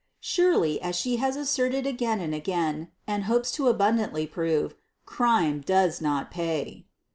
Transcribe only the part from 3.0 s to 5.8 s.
and hopes to abundantly prove— CRIMjlI